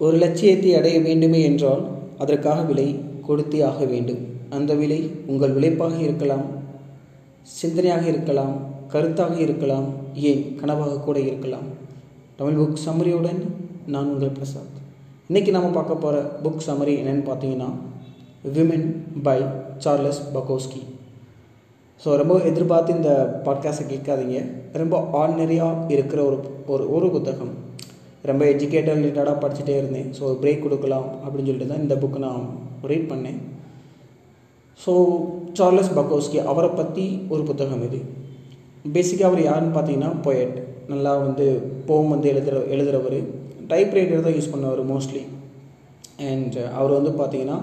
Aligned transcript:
ஒரு 0.00 0.16
லட்சியத்தை 0.16 0.70
அடைய 0.74 1.00
வேண்டுமே 1.00 1.40
என்றால் 1.42 1.82
அதற்காக 2.18 2.62
விலை 2.62 2.86
கொடுத்தே 3.28 3.58
ஆக 3.64 3.84
வேண்டும். 3.84 4.22
அந்த 4.50 4.74
விலை 4.74 4.98
உங்கள் 5.26 5.54
உழைப்பாக 5.54 5.96
இருக்கலாம் 5.98 6.46
சிந்தனையாக 7.60 8.04
இருக்கலாம் 8.12 8.54
கருத்தாக 8.92 9.34
இருக்கலாம் 9.36 9.86
ஏன் 10.30 10.42
கனவாக 10.60 11.00
கூட 11.00 11.18
இருக்கலாம். 11.18 11.66
தமிழ் 12.36 12.58
புக் 12.60 12.84
சமரியுடன் 12.86 13.40
நான் 13.86 14.10
உங்கள் 14.12 14.36
பிரசாத் 14.38 14.78
இன்றைக்கி 15.28 15.50
நம்ம 15.50 15.68
பார்க்க 15.68 16.02
போகிற 16.04 16.22
புக் 16.44 16.64
சமரி 16.66 16.94
என்னென்னு 17.00 17.24
பார்த்தீங்கன்னா 17.28 17.70
Women 18.56 18.88
by 19.22 19.40
Charles 19.84 20.22
Bukowski 20.34 20.82
so 22.04 22.16
ரொம்ப 22.20 22.34
எதிர்பார்த்து 22.50 22.94
இந்த 22.94 23.10
பாட்காஸ்ட்டை 23.44 23.84
கேட்காதீங்க. 23.92 24.38
ரொம்ப 24.72 24.96
ஆர்டினரியாக 25.20 25.90
இருக்கிற 25.90 26.20
ஒரு 26.24 26.38
ஒரு 26.66 26.84
ஒரு 26.94 27.06
புத்தகம். 27.10 27.52
ரொம்ப 28.30 28.42
எஜுகேட்டட் 28.52 28.98
ரிலேட்டடாக 29.00 29.36
படிச்சுட்டே 29.42 29.74
இருந்தேன். 29.80 30.08
ஸோ 30.18 30.24
பிரேக் 30.42 30.64
கொடுக்கலாம் 30.64 31.08
அப்படின்னு 31.24 31.48
சொல்லிட்டு 31.50 31.70
தான் 31.72 31.84
இந்த 31.84 31.96
புக்கு 32.02 32.20
நான் 32.26 32.44
ரீட் 32.90 33.10
பண்ணேன். 33.12 33.38
ஸோ 34.80 34.92
சார்லஸ் 35.58 35.94
பக்கோஸ்கி 35.98 36.38
அவரை 36.52 36.70
பற்றி 36.80 37.04
ஒரு 37.34 37.42
புத்தகம் 37.50 37.84
இது. 37.88 38.00
பேசிக்காக 38.94 39.28
அவர் 39.30 39.42
யாருன்னு 39.48 39.74
பார்த்தீங்கன்னா 39.76 40.10
பொயட் 40.24 40.56
நல்லா 40.92 41.12
வந்து 41.26 41.46
போம் 41.88 42.10
வந்து 42.14 42.26
எழுதுகிற 42.32 42.56
எழுதுகிறவர் 42.74 43.18
டைப்ரைட்டர் 43.70 44.24
தான் 44.26 44.36
யூஸ் 44.38 44.52
பண்ணுவார் 44.54 44.82
மோஸ்ட்லி 44.90 45.22
அண்ட் 46.30 46.56
அவர் 46.78 46.96
வந்து 46.98 47.12
பார்த்தீங்கன்னா 47.20 47.58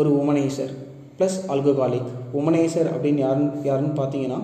ஒரு 0.00 0.10
உமனைசர் 0.22 0.72
ப்ளஸ் 1.18 1.38
அல்கோகாலிக் 1.52 2.10
உமனைசர் 2.40 2.90
அப்படின்னு 2.94 3.22
யாருன்னு 3.24 3.62
யாருன்னு 3.68 3.94
பார்த்தீங்கன்னா 4.00 4.40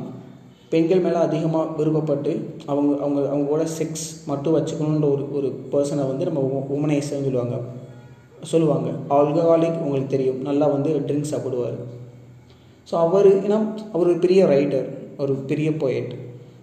பெண்கள் 0.75 1.05
மேலே 1.07 1.19
அதிகமாக 1.27 1.73
விருப்பப்பட்டு 1.79 2.33
அவங்க 2.71 2.93
அவங்க 3.05 3.21
அவங்க 3.33 3.47
கூட 3.55 3.65
செக்ஸ் 3.79 4.07
மட்டும் 4.31 4.57
வச்சுக்கணுன்ற 4.57 5.09
ஒரு 5.15 5.25
ஒரு 5.39 5.49
பர்சனை 5.73 6.05
வந்து 6.11 6.29
நம்ம 6.29 6.41
உமனைசர்னு 6.77 7.27
சொல்லுவாங்க. 7.29 7.59
சொல்லுவாங்க. 8.53 8.89
ஆல்கஹாலிக் 9.17 9.83
உங்களுக்கு 9.85 10.11
தெரியும். 10.15 10.41
நல்லா 10.49 10.67
வந்து 10.75 10.91
ட்ரிங்க்ஸ் 11.07 11.33
சாப்பிடுவார். 11.35 11.77
ஸோ 12.89 12.95
அவர் 13.05 13.29
ஏன்னா 13.47 13.59
அவர் 13.95 14.11
ஒரு 14.13 14.19
பெரிய 14.25 14.41
ரைட்டர் 14.55 14.89
ஒரு 15.25 15.35
பெரிய 15.51 15.69
போயட் 15.83 16.13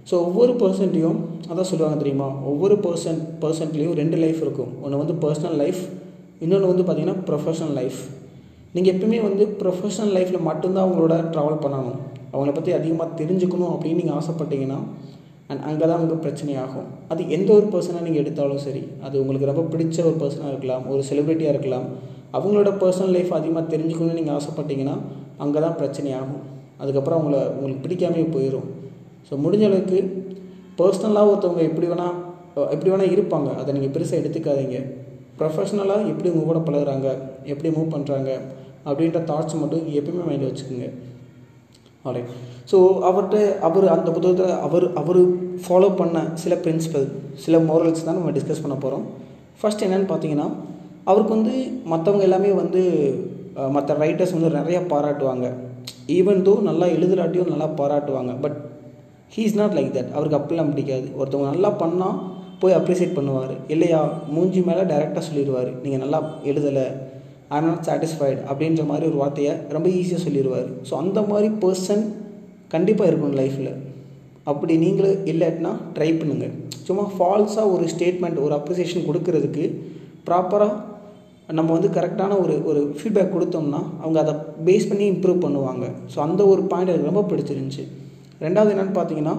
ஸோ 0.10 0.16
ஒவ்வொரு 0.28 0.54
பர்சன்ட்டையும் 0.62 1.18
அதான் 1.50 1.70
சொல்லுவாங்க 1.72 1.98
தெரியுமா? 2.02 2.28
ஒவ்வொரு 2.52 2.76
பர்சன் 2.86 3.20
பர்சன்ட்லேயும் 3.44 3.98
ரெண்டு 4.02 4.18
லைஃப் 4.24 4.40
இருக்கும். 4.46 4.72
ஒன்று 4.84 5.02
வந்து 5.02 5.16
பர்சனல் 5.24 5.58
லைஃப் 5.64 5.82
இன்னொன்று 6.44 6.72
வந்து 6.72 6.86
பார்த்திங்கன்னா 6.86 7.20
ப்ரொஃபஷனல் 7.30 7.76
லைஃப் 7.80 8.00
நீங்கள் 8.76 8.94
எப்பவுமே 8.94 9.20
வந்து 9.28 9.44
ப்ரொஃபஷனல் 9.62 10.14
லைஃப்பில் 10.18 10.48
மட்டும்தான் 10.50 10.86
அவங்களோட 10.86 11.16
ட்ராவல் 11.34 11.62
பண்ணணும். 11.66 12.00
அவங்கள 12.34 12.52
பற்றி 12.58 12.72
அதிகமாக 12.80 13.10
தெரிஞ்சுக்கணும் 13.22 13.74
அப்படின்னு 13.76 14.02
நீங்கள் 14.02 14.18
ஆசைப்பட்டீங்கன்னா 14.20 14.80
அண்ட் 15.50 15.64
அங்கே 15.70 15.86
தான் 15.90 15.98
உங்களுக்கு 16.02 16.26
பிரச்சனையாகும். 16.26 16.88
அது 17.12 17.22
எந்த 17.36 17.50
ஒரு 17.58 17.66
பர்சனாக 17.74 18.04
நீங்கள் 18.08 18.22
எடுத்தாலும் 18.24 18.62
சரி 18.66 18.84
அது 19.06 19.16
உங்களுக்கு 19.22 19.50
ரொம்ப 19.52 19.64
பிடிச்ச 19.74 19.98
ஒரு 20.10 20.18
பர்சனாக 20.22 20.52
இருக்கலாம் 20.54 20.84
ஒரு 20.92 21.02
செலிப்ரிட்டியாக 21.10 21.54
இருக்கலாம் 21.56 21.88
அவங்களோட 22.38 22.70
பர்சனல் 22.84 23.14
லைஃப் 23.18 23.34
அதிகமாக 23.40 23.66
தெரிஞ்சுக்கணும்னு 23.74 24.20
நீங்கள் 24.20 24.38
ஆசைப்பட்டீங்கன்னா 24.38 24.96
அங்கே 25.44 25.60
தான் 25.66 25.78
பிரச்சனையாகும். 25.82 26.42
அதுக்கப்புறம் 26.82 27.20
அவங்கள 27.20 27.38
உங்களுக்கு 27.56 27.84
பிடிக்காமே 27.86 28.24
போயிடும் 28.36 28.68
ஸோ 29.28 29.34
முடிஞ்ச 29.44 29.66
அளவுக்கு 29.70 30.00
பர்சனலாக 30.80 31.30
ஒருத்தவங்க 31.32 31.64
எப்படி 31.70 31.88
வேணால் 31.92 32.16
எப்படி 32.76 32.90
வேணால் 32.94 33.14
இருப்பாங்க. 33.16 33.50
அதை 33.62 33.70
நீங்கள் 33.76 33.94
பெருசாக 33.96 34.22
எடுத்துக்காதீங்க. 34.22 34.78
ப்ரொஃபஷ்னலாக 35.40 36.08
எப்படி 36.12 36.30
உங்கள் 36.32 36.50
கூட 36.50 36.60
பழகுறாங்க 36.68 37.08
எப்படி 37.52 37.70
மூவ் 37.76 37.94
பண்ணுறாங்க 37.96 38.30
அப்படின்ற 38.88 39.20
தாட்ஸ் 39.30 39.62
மட்டும் 39.62 39.86
எப்பயுமே 40.00 40.24
மைண்டில் 40.30 40.50
வச்சுக்கோங்க. 40.50 40.88
ஆல்ரைட் 42.06 42.30
ஸோ 42.72 42.78
அவர்கிட்ட 43.10 43.38
அவர் 43.68 43.86
அந்த 43.96 44.10
புத்தகத்தில் 44.16 44.54
அவர் 44.68 44.86
அவர் 45.02 45.20
ஃபாலோ 45.64 45.90
பண்ண 46.00 46.18
சில 46.44 46.54
பிரின்சிபல் 46.66 47.08
சில 47.44 47.58
மோரல்ஸ் 47.70 48.08
தான் 48.08 48.18
நம்ம 48.20 48.32
டிஸ்கஸ் 48.38 48.64
பண்ண 48.64 48.78
போகிறோம் 48.86 49.06
ஃபஸ்ட் 49.60 49.86
என்னென்னு 49.88 50.10
பார்த்தீங்கன்னா 50.12 50.48
அவருக்கு 51.10 51.36
வந்து 51.38 51.54
மற்றவங்க 51.92 52.26
எல்லாமே 52.30 52.50
வந்து 52.62 52.82
மற்ற 53.76 53.94
ரைட்டர்ஸ் 54.02 54.34
வந்து 54.36 54.50
நிறையா 54.58 54.82
பாராட்டுவாங்க. 54.92 55.48
ஈவன் 56.18 56.44
தோ 56.48 56.54
நல்லா 56.68 56.86
எழுதுறாட்டியும் 56.96 57.52
நல்லா 57.54 57.68
பாராட்டுவாங்க 57.80 58.34
but 58.44 58.58
he 59.36 59.42
is 59.48 59.58
not 59.62 59.76
like 59.78 59.92
that 59.98 60.12
அவருக்கு 60.16 60.38
அப்படிலாம் 60.40 60.72
பிடிக்காது. 60.74 61.08
ஒருத்தவங்க 61.20 61.50
நல்லா 61.54 61.72
பண்ணால் 61.82 62.18
போய் 62.62 62.78
அப்ரிசியேட் 62.78 63.18
பண்ணுவார். 63.18 63.54
இல்லையா? 63.74 64.02
மூஞ்சி 64.34 64.62
மேலே 64.70 64.84
டைரெக்டாக 64.92 65.24
சொல்லிடுவார். 65.28 65.70
நீங்கள் 65.84 66.04
நல்லா 66.04 66.20
எழுதலை 66.52 66.86
ஐ 67.52 67.60
நாட் 67.62 67.86
சாட்டிஸ்ஃபைடு 67.88 68.40
அப்படின்ற 68.50 68.84
மாதிரி 68.86 69.06
ஒரு 69.08 69.18
வார்த்தையை 69.18 69.54
ரொம்ப 69.72 69.88
ஈஸியாக 70.00 70.22
சொல்லிடுவார் 70.26 70.70
ஸோ 70.90 70.94
அந்த 70.96 71.22
மாதிரி 71.22 71.48
பர்சன் 71.64 72.04
கண்டிப்பாக 72.68 73.10
இருக்கணும் 73.12 73.40
லைஃப்பில் 73.42 73.72
அப்படி 74.44 74.74
நீங்களும் 74.78 75.26
இல்லாட்டினா 75.28 75.72
ட்ரை 75.96 76.10
பண்ணுங்கள் 76.14 76.54
சும்மா 76.88 77.04
ஃபால்ஸாக 77.16 77.74
ஒரு 77.74 77.86
ஸ்டேட்மெண்ட் 77.88 78.40
ஒரு 78.40 78.54
அப்ரிசியேஷன் 78.60 79.08
கொடுக்கறதுக்கு 79.08 79.66
ப்ராப்பராக 80.28 80.78
நம்ம 81.50 81.70
வந்து 81.74 81.90
கரெக்டான 81.96 82.34
ஒரு 82.40 82.54
ஒரு 82.66 82.82
ஃபீட்பேக் 82.98 83.34
கொடுத்தோம்னா 83.34 83.82
அவங்க 84.02 84.18
அதை 84.20 84.34
பேஸ் 84.66 84.88
பண்ணி 84.90 85.06
இம்ப்ரூவ் 85.14 85.40
பண்ணுவாங்க. 85.46 85.86
ஸோ 86.14 86.18
அந்த 86.20 86.42
ஒரு 86.46 86.62
பாயிண்ட் 86.62 86.92
எனக்கு 86.94 87.10
ரொம்ப 87.12 87.24
பிடிச்சிருந்துச்சி. 87.32 87.84
ரெண்டாவது 88.42 88.72
என்னென்னு 88.74 88.96
பார்த்தீங்கன்னா 88.98 89.36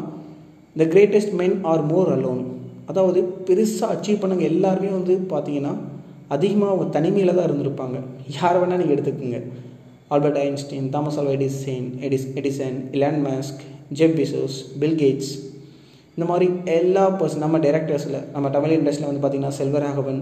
the 0.76 0.84
greatest 0.92 1.32
men 1.32 1.56
are 1.70 1.82
more 1.82 2.10
alone 2.16 2.42
அதாவது 2.86 3.20
பெருசாக 3.48 3.94
அச்சீவ் 3.94 4.20
பண்ணுங்க 4.20 4.44
எல்லாருமே 4.52 4.90
வந்து 4.98 5.14
பார்த்தீங்கன்னா 5.32 5.72
அதிகமாக 6.36 6.70
அவங்க 6.72 6.86
தனிமையில் 6.96 7.36
தான் 7.38 7.48
இருந்திருப்பாங்க. 7.48 7.98
யார் 8.38 8.58
வேணால் 8.62 8.80
நீங்கள் 8.82 8.96
எடுத்துக்கோங்க. 8.96 9.40
Albert 10.14 10.40
Einstein 10.46 10.88
Thomas 10.94 11.18
Alva 11.20 11.32
Edison 11.38 11.88
எடிஸ் 12.06 12.28
Edison 12.40 12.78
Elon 12.96 13.20
Musk 13.26 13.62
Jeff 13.98 14.16
Bezos 14.20 14.56
Bill 14.80 14.98
Gates. 15.02 15.32
இந்த 16.16 16.24
மாதிரி 16.30 16.46
எல்லா 16.78 17.04
பர்சன் 17.20 17.44
நம்ம 17.44 17.58
டேரக்டர்ஸில் 17.66 18.18
நம்ம 18.34 18.50
தமிழ் 18.56 18.76
இண்டஸ்ட்ரியில் 18.78 19.10
வந்து 19.10 19.22
பார்த்திங்கன்னா 19.24 19.58
செல்வராகவன் 19.60 20.20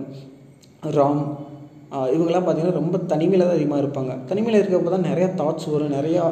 ராம் 0.99 1.23
இவங்கெல்லாம் 2.15 2.45
பார்த்திங்கன்னா 2.47 2.79
ரொம்ப 2.81 2.97
தனிமையில் 3.13 3.47
தான் 3.47 3.57
அதிகமாக 3.57 3.83
இருப்பாங்க. 3.83 4.13
தனிமையில் 4.31 4.59
இருக்கிறப்ப 4.61 4.91
தான் 4.95 5.09
நிறையா 5.11 5.29
தாட்ஸ் 5.41 5.71
வரும் 5.73 5.95
நிறையா 5.99 6.25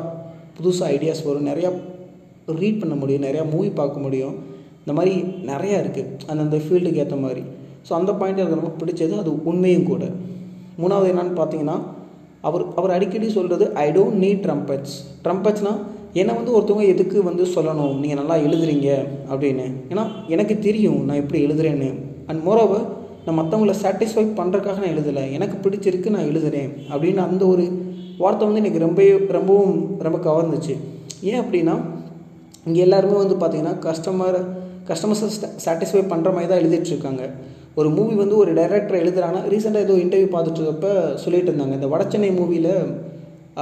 புதுசாக 0.58 0.92
ஐடியாஸ் 0.96 1.22
வரும் 1.28 1.48
நிறையா 1.50 1.70
ரீட் 2.60 2.78
பண்ண 2.82 2.94
முடியும் 3.00 3.24
நிறையா 3.26 3.44
மூவி 3.54 3.70
பார்க்க 3.80 4.04
முடியும். 4.04 4.36
இந்த 4.82 4.92
மாதிரி 4.98 5.14
நிறையா 5.50 5.78
இருக்குது 5.82 6.26
அந்தந்த 6.30 6.60
ஃபீல்டுக்கு 6.66 7.02
ஏற்ற 7.04 7.16
மாதிரி. 7.24 7.42
ஸோ 7.86 7.92
அந்த 7.98 8.12
பாயிண்ட் 8.20 8.42
எனக்கு 8.42 8.58
ரொம்ப 8.60 8.72
பிடிச்சது 8.80 9.14
அது 9.22 9.30
உண்மையும் 9.50 9.88
கூட. 9.92 10.04
மூணாவது 10.82 11.10
என்னன்னு 11.12 11.34
பார்த்தீங்கன்னா 11.40 11.76
அவர் 12.48 12.64
அவர் 12.80 12.94
அடிக்கடி 12.96 13.28
சொல்கிறது 13.36 13.64
ஐ 13.84 13.86
டோன்ட் 13.96 14.18
நீட் 14.24 14.42
ட்ரம்பட்ஸ் 14.46 14.96
ட்ரம்பட்ஸ்னால் 15.24 15.80
என்னை 16.20 16.32
வந்து 16.38 16.52
ஒருத்தவங்க 16.56 16.86
எதுக்கு 16.92 17.18
வந்து 17.28 17.44
சொல்லணும்? 17.54 17.96
நீங்கள் 18.02 18.18
நல்லா 18.20 18.36
எழுதுறீங்க 18.46 18.88
அப்படின்னு. 19.32 19.66
ஏன்னா 19.92 20.04
எனக்கு 20.34 20.54
தெரியும் 20.66 21.00
நான் 21.08 21.20
எப்படி 21.22 21.40
எழுதுறேன்னு. 21.46 21.88
அண்ட் 22.28 22.40
மோரோவர் 22.48 22.84
நான் 23.24 23.38
மற்றவங்கள 23.38 23.74
சாட்டிஸ்ஃபை 23.82 24.24
பண்ணுறதுக்காக 24.38 24.78
நான் 24.82 24.94
எழுதலை. 24.94 25.24
எனக்கு 25.36 25.56
பிடிச்சிருக்கு 25.64 26.14
நான் 26.14 26.28
எழுதுகிறேன் 26.30 26.70
அப்படின்னு 26.92 27.22
அந்த 27.28 27.42
ஒரு 27.52 27.64
வார்த்தை 28.22 28.44
வந்து 28.48 28.62
எனக்கு 28.62 28.84
ரொம்ப 28.86 29.02
ரொம்பவும் 29.36 29.74
ரொம்ப 30.06 30.18
கவர்ந்துச்சு. 30.28 30.76
ஏன் 31.30 31.40
அப்படின்னா 31.42 31.74
இங்கே 32.68 32.80
எல்லாருமே 32.86 33.18
வந்து 33.22 33.36
பார்த்திங்கன்னா 33.42 33.74
கஸ்டமர் 33.86 34.38
கஸ்டமர்ஸை 34.88 35.28
சாட்டிஸ்ஃபை 35.64 36.02
பண்ணுற 36.12 36.28
மாதிரி 36.34 36.48
தான் 36.50 36.60
எழுதிட்டுருக்காங்க 36.62 37.24
ஒரு 37.78 37.88
மூவி 37.96 38.14
வந்து 38.22 38.36
ஒரு 38.42 38.50
டைரக்டர் 38.58 39.00
எழுதுறாங்கன்னா 39.02 39.42
ரீசெண்டாக 39.52 39.86
ஏதோ 39.86 39.96
இன்டர்வியூ 40.04 40.28
பார்த்துட்டு 40.32 40.60
இருக்கப்ப 40.60 40.88
சொல்லிட்டு 41.24 41.50
இருந்தாங்க. 41.50 41.74
இந்த 41.78 41.88
வடச்சென்னை 41.92 42.30
மூவியில் 42.38 42.72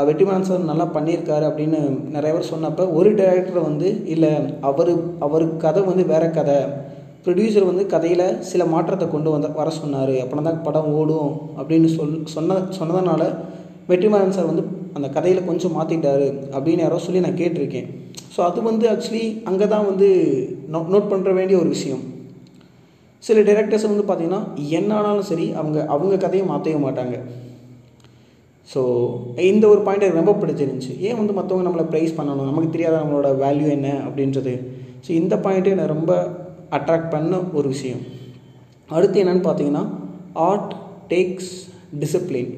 வெற்றிமாறன் 0.09 0.49
சார் 0.49 0.71
நல்லா 0.71 0.87
பண்ணியிருக்காரு 0.95 1.45
அப்படின்னு 1.49 1.79
நிறைய 2.15 2.31
பேர் 2.35 2.51
சொன்னப்போ 2.53 2.85
ஒரு 2.99 3.11
டைரக்டர் 3.21 3.67
வந்து 3.69 3.89
இல்லை 4.15 4.33
அவர் 4.71 4.91
அவர் 5.27 5.45
கதை 5.65 5.83
வந்து 5.91 6.05
வேறு 6.13 6.29
கதை. 6.39 6.57
ப்ரொடியூசர் 7.27 7.69
வந்து 7.71 7.85
கதையில் 7.93 8.27
சில 8.51 8.63
மாற்றத்தை 8.73 9.07
கொண்டு 9.15 9.29
வந்த 9.35 9.49
வர 9.61 9.69
சொன்னார். 9.81 10.17
அப்படின்னா 10.23 10.45
தான் 10.49 10.65
படம் 10.67 10.91
ஓடும் 11.01 11.31
அப்படின்னு 11.61 11.89
சொல் 11.97 12.19
சொன்ன 12.35 12.59
சொன்னதுனால 12.79 13.23
வெற்றிமாறன் 13.93 14.37
சார் 14.37 14.51
வந்து 14.51 14.65
அந்த 14.97 15.09
கதையில் 15.17 15.49
கொஞ்சம் 15.49 15.75
மாற்றிட்டாரு 15.79 16.29
அப்படின்னு 16.57 16.85
யாரோ 16.85 17.01
சொல்லி 17.07 17.25
நான் 17.25 17.41
கேட்டிருக்கேன். 17.41 17.89
ஸோ 18.35 18.43
அது 18.49 18.69
வந்து 18.71 18.87
ஆக்சுவலி 18.93 19.25
அங்கே 19.51 19.67
தான் 19.75 19.89
வந்து 19.91 20.09
நோ 20.75 20.81
நோட் 20.95 21.11
பண்ணுற 21.15 21.33
வேண்டிய 21.39 21.59
ஒரு 21.63 21.71
விஷயம். 21.77 22.05
சில 23.23 23.41
டேரக்டர்ஸ் 23.49 23.87
வந்து 23.91 24.07
பார்த்திங்கன்னா 24.09 24.41
என்ன 24.79 24.91
ஆனாலும் 24.99 25.29
சரி 25.31 25.47
அவங்க 25.61 25.79
அவங்க 25.95 26.17
கதையை 26.25 26.45
மாற்றவே 26.51 26.79
மாட்டாங்க. 26.87 27.17
ஸோ 28.69 28.81
இந்த 29.53 29.65
ஒரு 29.73 29.81
பாயிண்ட் 29.87 30.05
எனக்கு 30.05 30.23
ரொம்ப 30.23 30.35
பிடிச்சிருந்துச்சி. 30.43 30.93
ஏன் 31.07 31.19
வந்து 31.21 31.37
மற்றவங்க 31.39 31.67
நம்மளை 31.69 31.87
ப்ரைஸ் 31.93 32.17
பண்ணணும்? 32.19 32.51
நமக்கு 32.51 32.75
தெரியாத 32.75 32.97
நம்மளோட 33.03 33.29
வேல்யூ 33.45 33.69
என்ன 33.77 33.89
அப்படின்றது? 34.07 34.55
ஸோ 35.07 35.11
இந்த 35.21 35.35
பாயிண்ட்டே 35.45 35.75
என்னை 35.75 35.87
ரொம்ப 35.97 36.13
அட்ராக்ட் 36.79 37.13
பண்ண 37.15 37.41
ஒரு 37.59 37.69
விஷயம். 37.75 38.03
அடுத்து 38.97 39.23
என்னென்னு 39.23 39.47
பார்த்தீங்கன்னா 39.49 39.85
ஆர்ட் 40.49 40.73
டேக்ஸ் 41.13 41.53
டிசிப்ளின் 42.01 42.53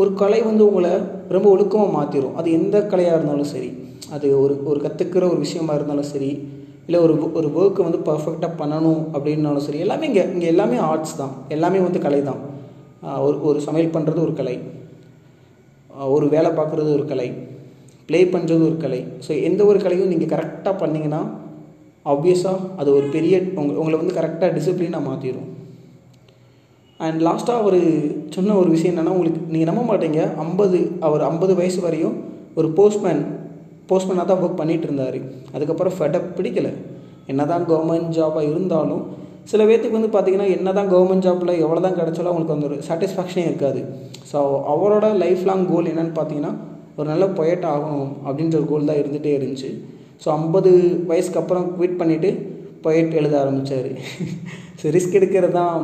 ஒரு 0.00 0.10
கலை 0.20 0.38
வந்து 0.48 0.62
உங்களை 0.68 0.92
ரொம்ப 1.34 1.46
ஒழுக்கமாக 1.54 1.94
மாற்றிடும் 1.96 2.36
அது 2.40 2.48
எந்த 2.58 2.76
கலையாக 2.92 3.16
இருந்தாலும் 3.18 3.50
சரி 3.54 3.70
அது 4.14 4.26
ஒரு 4.44 4.54
ஒரு 4.70 4.78
கற்றுக்கிற 4.84 5.24
ஒரு 5.32 5.40
விஷயமா 5.46 5.72
இருந்தாலும் 5.78 6.08
சரி 6.12 6.30
இல்லை 6.86 6.98
ஒரு 7.06 7.14
ஒரு 7.38 7.48
ஒர்க்கை 7.58 7.82
வந்து 7.86 8.00
பர்ஃபெக்டாக 8.08 8.58
பண்ணணும் 8.60 9.02
அப்படின்னாலும் 9.14 9.64
சரி 9.66 9.82
எல்லாமே 9.84 10.06
இங்கே 10.10 10.24
இங்கே 10.34 10.48
எல்லாமே 10.54 10.78
ஆர்ட்ஸ் 10.90 11.18
தான். 11.20 11.32
எல்லாமே 11.48 11.78
வந்து 11.86 12.00
கலை 12.06 12.20
தான். 12.30 12.40
ஒரு 13.26 13.36
ஒரு 13.48 13.58
சமையல் 13.66 13.94
பண்ணுறது 13.96 14.20
ஒரு 14.26 14.34
கலை. 14.40 14.56
ஒரு 16.16 16.26
வேலை 16.34 16.50
பார்க்குறது 16.58 16.90
ஒரு 16.98 17.06
கலை. 17.12 17.28
ப்ளே 18.08 18.20
பண்ணுறது 18.34 18.62
ஒரு 18.70 18.76
கலை. 18.84 19.00
ஸோ 19.26 19.32
எந்த 19.48 19.60
ஒரு 19.70 19.78
கலையும் 19.84 20.12
நீங்கள் 20.12 20.32
கரெக்டாக 20.34 20.74
பண்ணிங்கன்னா 20.82 21.22
ஆப்வியஸாக 22.06 22.68
அது 22.80 22.88
ஒரு 22.98 23.06
பெரிய 23.06 23.34
உங்க 23.60 23.72
உங்களை 23.80 23.96
வந்து 23.98 24.18
கரெக்டாக 24.18 24.50
டிசிப்ளினாக 24.56 25.06
மாற்றிடும் 25.08 25.48
அண்ட் 27.00 27.20
லாஸ்ட்டாக 27.26 27.62
அவர் 27.62 27.78
சொன்ன 28.28 28.56
ஒரு 28.56 28.70
விஷயம் 28.70 28.92
என்னென்னா 28.92 29.14
உங்களுக்கு 29.16 29.40
நீங்கள் 29.52 29.70
நம்ப 29.70 29.82
மாட்டீங்க 29.90 30.20
ஐம்பது 30.36 30.78
அவர் 31.00 31.22
ஐம்பது 31.22 31.52
வயசு 31.54 31.80
வரையும் 31.80 32.16
ஒரு 32.54 32.68
போஸ்ட்மேன் 32.70 33.22
போஸ்ட்மேனாக 33.90 34.26
தான் 34.30 34.40
ஒர்க் 34.42 34.60
பண்ணிகிட்டு 34.60 34.86
இருந்தார். 34.88 35.18
அதுக்கப்புறம் 35.54 35.94
ஃபெடப் 35.98 36.28
பிடிக்கல. 36.38 36.68
என்ன 37.32 37.42
தான் 37.52 37.64
கவர்மெண்ட் 37.70 38.10
ஜாபாக 38.18 38.48
இருந்தாலும் 38.50 39.02
சில 39.50 39.62
பேர்த்துக்கு 39.68 39.98
வந்து 39.98 40.10
பார்த்தீங்கன்னா 40.14 40.48
என்ன 40.56 40.72
தான் 40.78 40.90
கவர்மெண்ட் 40.92 41.24
ஜாப்பில் 41.26 41.52
எவ்வளோ 41.64 41.80
தான் 41.86 41.96
கிடச்சாலும் 41.98 42.30
அவங்களுக்கு 42.30 42.54
அந்த 42.56 42.66
ஒரு 42.70 42.76
சாட்டிஸ்ஃபேக்ஷனே 42.88 43.44
இருக்காது. 43.50 43.80
ஸோ 44.30 44.38
அவரோட 44.74 45.06
லைஃப் 45.22 45.42
லாங் 45.48 45.64
கோல் 45.72 45.90
என்னென்னு 45.92 46.14
பார்த்தீங்கன்னா 46.18 46.52
ஒரு 46.98 47.06
நல்ல 47.12 47.26
பொயட் 47.38 47.66
ஆகணும் 47.72 48.08
அப்படின்ற 48.26 48.54
ஒரு 48.60 48.68
கோல் 48.72 48.88
தான் 48.90 49.00
இருந்துகிட்டே 49.02 49.32
இருந்துச்சு. 49.38 49.70
ஸோ 50.22 50.28
ஐம்பது 50.38 50.70
வயசுக்கு 51.10 51.40
அப்புறம் 51.42 51.66
குவிட் 51.76 52.00
பண்ணிவிட்டு 52.00 52.30
பொயட் 52.84 53.12
எழுத 53.20 53.34
ஆரம்பித்தார் 53.42 53.90
ஸோ 54.80 54.92
ரிஸ்க் 54.96 55.18
எடுக்கிறது 55.18 55.56
தான் 55.60 55.82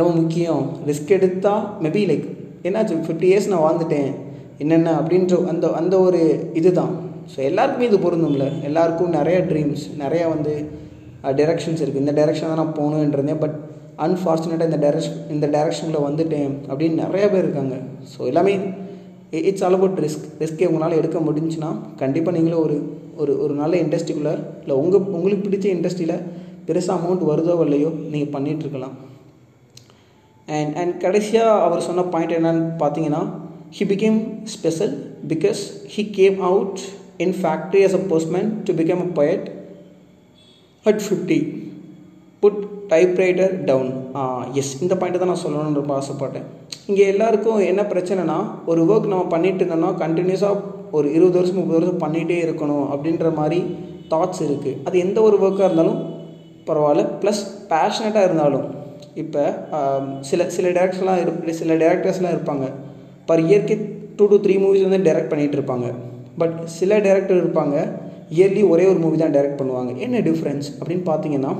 ரொம்ப 0.00 0.10
முக்கியம். 0.20 0.64
ரிஸ்க் 0.90 1.14
எடுத்தால் 1.16 1.64
மேபி 1.84 2.02
லைக் 2.10 2.26
என்னாச்சு 2.68 2.96
ஃபிஃப்டி 3.06 3.28
இயர்ஸ் 3.30 3.50
நான் 3.52 3.64
வாழ்ந்துட்டேன். 3.66 4.12
என்னென்ன 4.62 4.92
அப்படின்ற 5.00 5.36
அந்த 5.52 5.66
அந்த 5.80 5.94
ஒரு 6.06 6.20
இது 6.60 6.70
தான் 6.72 6.92
ஸோ 7.32 7.38
எல்லாருக்குமே 7.50 7.86
இது 7.90 7.98
பொருந்தும்ல. 8.06 8.44
எல்லாருக்கும் 8.68 9.14
நிறைய 9.18 9.38
ட்ரீம்ஸ் 9.50 9.84
நிறையா 10.02 10.26
வந்து 10.34 10.52
டைரெக்ஷன்ஸ் 11.40 11.80
இருக்குது 11.82 12.04
இந்த 12.04 12.14
டைரெக்ஷன் 12.18 12.50
தான் 12.50 12.60
நான் 12.62 12.76
போகணுன்றதேன் 12.78 13.40
பட் 13.44 13.56
அன்ஃபார்ச்சுனேட்டாக 14.06 14.68
இந்த 14.70 14.80
டைரக்ஷன் 14.84 15.18
இந்த 15.34 15.46
டெரெக்ஷனில் 15.56 16.04
வந்துட்டேன் 16.06 16.52
அப்படின்னு 16.70 16.96
நிறைய 17.04 17.24
பேர் 17.32 17.44
இருக்காங்க. 17.44 17.76
ஸோ 18.12 18.20
எல்லாமே 18.30 18.52
இட்ஸ் 19.48 19.64
ஆல் 19.66 19.76
அபவுட் 19.78 20.00
ரிஸ்க் 20.04 20.26
ரிஸ்க்கே 20.42 20.68
உங்களால் 20.70 20.98
எடுக்க 20.98 21.18
முடிஞ்சுன்னா 21.18 21.70
கண்டிப்பாக 22.02 22.36
நீங்களும் 22.36 22.62
ஒரு 22.66 22.76
ஒரு 23.16 23.32
ஒரு 23.44 23.54
நல்ல 23.54 23.74
இண்டஸ்ட்ரிக்குள்ளே 23.84 24.34
இல்லை 24.62 24.76
உங்கள் 24.82 25.04
உங்களுக்கு 25.16 25.46
பிடிச்ச 25.46 25.66
இண்டஸ்ட்ரியில் 25.76 26.22
பெருசாக 26.68 26.98
அமௌண்ட் 26.98 27.24
வருதோ 27.30 27.56
இல்லையோ 27.64 27.90
நீங்கள் 28.12 28.32
பண்ணிகிட்ருக்கலாம் 28.36 28.94
அண்ட் 30.48 30.74
அண்ட் 30.80 30.94
கடைசியாக 31.00 31.62
அவர் 31.66 31.86
சொன்ன 31.88 32.06
பாயிண்ட் 32.14 32.36
என்னன்னு 32.38 32.64
பார்த்தீங்கன்னா 32.82 33.22
he 33.74 33.84
became 33.90 34.18
special 34.52 34.90
because 35.30 35.60
he 35.92 36.02
came 36.18 36.36
out 36.48 36.80
in 37.24 37.32
factory 37.38 37.80
as 37.86 37.94
a 37.98 38.02
postman 38.10 38.46
to 38.66 38.72
become 38.80 39.00
a 39.06 39.08
poet. 39.16 39.42
At 40.86 40.98
50 41.06 41.38
put 42.42 42.56
typewriter 42.90 43.54
down 43.68 43.88
as 44.60 44.70
இந்த 44.82 44.94
பாயிண்ட்டை 44.98 45.20
தான் 45.20 45.30
நான் 45.32 45.42
சொல்லணும்னு 45.44 45.80
ரொம்ப 45.80 45.92
ஆசைப்பட்டேன். 46.00 46.44
இங்கே 46.90 47.04
எல்லாருக்கும் 47.12 47.60
என்ன 47.70 47.82
பிரச்சனைனா 47.92 48.36
ஒரு 48.70 48.80
ஒர்க் 48.90 49.08
நம்ம 49.12 49.24
பண்ணிட்டு 49.32 49.62
இருந்தோம்னா 49.62 49.90
கண்டினியூஸாக 50.02 50.62
ஒரு 50.96 51.08
இருபது 51.16 51.36
வருஷம் 51.38 51.58
முப்பது 51.60 51.78
வருஷம் 51.78 52.02
பண்ணிகிட்டே 52.04 52.36
இருக்கணும் 52.46 52.86
அப்படின்ற 52.94 53.32
மாதிரி 53.40 53.58
தாட்ஸ் 54.12 54.42
இருக்குது 54.48 54.78
அது 54.88 55.02
எந்த 55.06 55.18
ஒரு 55.28 55.36
ஒர்க்காக 55.44 55.68
இருந்தாலும் 55.68 56.00
பரவாயில்ல. 56.68 57.04
ப்ளஸ் 57.22 57.42
பேஷனட்டாக 57.72 58.28
இருந்தாலும் 58.28 58.66
இப்போ 59.22 59.42
சில 60.30 60.50
சில 60.58 60.66
டேரக்டர்ஸ்லாம் 60.78 61.20
இரு 61.24 61.58
சில 61.62 61.74
டேரக்டர்ஸ்லாம் 61.84 62.36
இருப்பாங்க. 62.36 62.66
பர் 63.28 63.42
இயர்க்கு 63.48 63.74
டூ 64.18 64.26
டு 64.32 64.36
த்ரீ 64.44 64.54
மூவிஸ் 64.64 64.86
வந்து 64.88 65.04
டைரக்ட் 65.06 65.32
பண்ணிகிட்டு 65.32 65.58
இருப்பாங்க. 65.58 65.86
பட் 66.40 66.56
சில 66.78 66.98
டேரக்டர் 67.06 67.40
இருப்பாங்க. 67.42 67.76
இயர்லி 68.36 68.62
ஒரே 68.72 68.84
ஒரு 68.92 68.98
மூவி 69.02 69.16
தான் 69.22 69.34
டைரக்ட் 69.34 69.60
பண்ணுவாங்க. 69.60 69.90
என்ன 70.04 70.20
டிஃப்ரென்ஸ் 70.28 70.68
அப்படின்னு 70.78 71.04
பார்த்தீங்கன்னா 71.10 71.52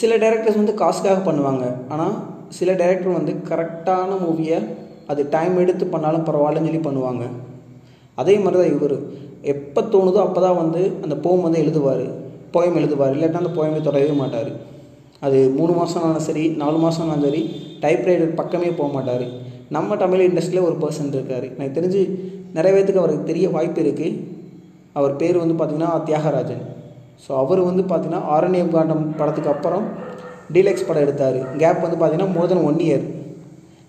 சில 0.00 0.12
டேரக்டர்ஸ் 0.22 0.60
வந்து 0.60 0.74
காசுக்காக 0.82 1.20
பண்ணுவாங்க. 1.28 1.64
ஆனால் 1.94 2.14
சில 2.58 2.70
டேரக்டர் 2.80 3.18
வந்து 3.18 3.32
கரெக்டான 3.50 4.10
மூவியை 4.24 4.58
அது 5.12 5.22
டைம் 5.34 5.54
எடுத்து 5.62 5.84
பண்ணாலும் 5.92 6.26
பரவாயில்லன்னு 6.28 6.68
சொல்லி 6.68 6.82
பண்ணுவாங்க. 6.86 7.24
அதே 8.20 8.34
மாதிரி 8.44 8.58
தான் 8.60 8.72
இவர். 8.76 8.96
எப்போ 9.52 9.80
தோணுதோ 9.92 10.20
அப்போ 10.26 10.40
தான் 10.46 10.58
வந்து 10.62 10.80
அந்த 11.04 11.14
போம் 11.24 11.44
வந்து 11.46 11.62
எழுதுவார். 11.64 12.04
போயம் 12.54 12.78
எழுதுவார். 12.80 13.14
இல்லாட்டா 13.16 13.42
அந்த 13.42 13.52
போயமே 13.58 13.80
தொடவே 13.88 14.10
மாட்டார். 14.22 14.50
அது 15.26 15.38
மூணு 15.58 15.72
மாதம் 15.78 16.02
ஆனாலும் 16.02 16.26
சரி 16.28 16.44
நாலு 16.62 16.78
மாதம் 16.84 17.04
ஆனாலும் 17.04 17.26
சரி 17.28 17.42
டைப்ரைட்டர் 17.84 18.38
பக்கமே 18.40 18.70
போக 18.78 18.88
மாட்டார். 18.96 19.24
நம்ம 19.76 19.96
தமிழ் 20.02 20.26
இண்டஸ்ட்ரியில் 20.26 20.66
ஒரு 20.68 20.76
பர்சன் 20.82 21.14
இருக்கார். 21.18 21.46
எனக்கு 21.56 21.76
தெரிஞ்சு 21.78 22.02
நிறைய 22.56 22.72
பேத்துக்கு 22.74 23.02
அவருக்கு 23.02 23.30
தெரிய 23.30 23.46
வாய்ப்பு 23.56 23.80
இருக்குது 23.84 24.16
அவர் 24.98 25.14
பேர் 25.20 25.42
வந்து 25.42 25.56
பார்த்திங்கன்னா 25.56 25.90
தியாகராஜன். 26.08 26.62
ஸோ 27.24 27.30
அவர் 27.42 27.60
வந்து 27.68 27.82
பார்த்திங்கன்னா 27.90 28.22
ஆரண்யம் 28.34 28.74
காண்டம் 28.74 29.04
படத்துக்கு 29.20 29.52
அப்புறம் 29.54 29.84
டீலக்ஸ் 30.54 30.86
படம் 30.88 31.04
எடுத்தார். 31.06 31.38
கேப் 31.62 31.84
வந்து 31.84 31.98
பார்த்திங்கன்னா 32.00 32.34
மோர் 32.36 32.50
தென் 32.52 32.66
ஒன் 32.68 32.82
இயர் 32.86 33.06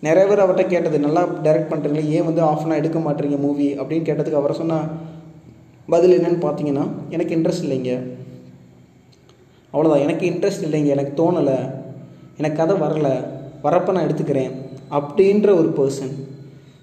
நிறைய 0.08 0.24
பேர் 0.28 0.44
அவர்கிட்ட 0.44 0.74
கேட்டது 0.74 0.98
நல்லா 1.06 1.22
டைரக்ட் 1.46 1.72
பண்ணுறீங்களே 1.72 2.12
ஏன் 2.18 2.28
வந்து 2.28 2.42
ஆஃப் 2.50 2.64
அன் 2.66 2.80
எடுக்க 2.81 3.00
மாட்டீங்க 3.06 3.38
மூவி 3.46 3.68
அப்படின்னு 3.80 4.08
கேட்டதுக்கு 4.10 4.42
அவரை 4.42 4.56
சொன்ன 4.60 4.78
பதில் 5.94 6.16
என்னன்னு 6.18 6.42
பார்த்தீங்கன்னா 6.46 6.86
எனக்கு 7.16 7.36
இன்ட்ரெஸ்ட் 7.38 7.66
இல்லைங்க. 7.66 7.94
அவ்வளோதான் 9.74 10.06
எனக்கு 10.06 10.24
இன்ட்ரெஸ்ட் 10.31 10.66
இல்லைங்க. 10.68 10.86
எனக்கு 10.86 11.13
தோணலை. 11.21 11.60
எனக்கு 12.38 12.57
கதை 12.62 12.75
வரலை. 12.86 13.13
வரப்போ 13.63 13.92
நான் 13.95 14.07
எடுத்துக்கிறேன். 14.07 14.51
அப்படின்ற 14.98 15.50
ஒரு 15.62 15.69
பர்சன் 15.80 16.13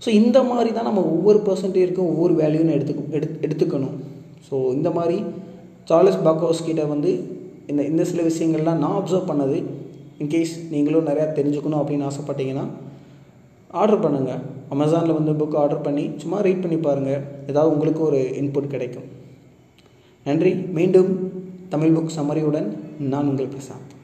ஸோ 0.05 0.09
இந்த 0.09 0.43
மாதிரி 0.43 0.71
தான் 0.73 0.87
நம்ம 0.89 1.01
ஒவ்வொரு 1.01 1.39
பர்சன்டேஜுக்கும் 1.47 2.11
ஒவ்வொரு 2.13 2.35
வேல்யூன்னு 2.41 2.75
எடுத்துக்க 2.77 3.17
எடுத்து 3.19 3.39
எடுத்துக்கணும். 3.47 3.95
ஸோ 4.49 4.57
இந்த 4.73 4.91
மாதிரி 4.91 5.17
சார்லஸ் 5.85 6.21
பாக்கோஸ் 6.27 6.67
கிட்ட 6.67 6.85
வந்து 6.85 7.11
இந்த 7.67 7.83
இந்த 7.83 8.03
சில 8.05 8.23
விஷயங்கள்லாம் 8.23 8.83
நான் 8.83 8.97
அப்சர்வ் 8.99 9.31
பண்ணது. 9.31 9.57
இன்கேஸ் 10.23 10.53
நீங்களும் 10.71 11.09
நிறையா 11.09 11.27
தெரிஞ்சுக்கணும் 11.39 11.81
அப்படின்னு 11.81 12.09
ஆசைப்பட்டீங்கன்னா 12.11 12.67
ஆர்டர் 13.71 14.05
பண்ணுங்கள் 14.05 14.43
அமேசானில் 14.75 15.19
வந்து 15.19 15.33
புக் 15.41 15.57
ஆர்டர் 15.63 15.85
பண்ணி 15.87 16.05
சும்மா 16.23 16.39
ரீட் 16.47 16.63
பண்ணி 16.65 16.77
பாருங்கள் 16.77 17.23
ஏதாவது 17.51 17.73
உங்களுக்கு 17.75 18.03
ஒரு 18.09 18.21
இன்புட் 18.41 18.73
கிடைக்கும். 18.75 19.09
நன்றி. 20.27 20.53
மீண்டும் 20.79 21.11
தமிழ் 21.69 21.97
புக் 21.97 22.17
சமரியுடன் 22.17 22.69
நான் 22.99 23.29
உங்கள் 23.29 23.47
பிரசாந்த். 23.47 23.96